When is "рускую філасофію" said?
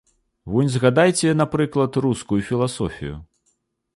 2.05-3.15